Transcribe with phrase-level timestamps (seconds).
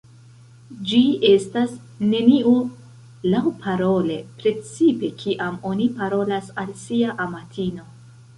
[0.91, 1.01] Ĝi
[1.31, 1.75] estas
[2.13, 2.53] nenio
[3.33, 7.89] laŭparole, precipe kiam oni parolas al sia amatino.